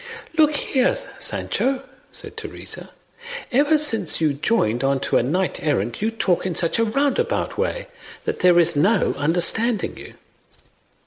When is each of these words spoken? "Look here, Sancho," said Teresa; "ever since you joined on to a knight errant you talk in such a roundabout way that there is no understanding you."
"Look 0.35 0.55
here, 0.55 0.97
Sancho," 1.19 1.83
said 2.11 2.35
Teresa; 2.35 2.89
"ever 3.51 3.77
since 3.77 4.19
you 4.19 4.33
joined 4.33 4.83
on 4.83 4.99
to 5.01 5.17
a 5.17 5.21
knight 5.21 5.61
errant 5.61 6.01
you 6.01 6.09
talk 6.09 6.43
in 6.43 6.55
such 6.55 6.79
a 6.79 6.83
roundabout 6.85 7.55
way 7.55 7.87
that 8.25 8.39
there 8.39 8.57
is 8.57 8.75
no 8.75 9.13
understanding 9.15 9.95
you." 9.97 10.15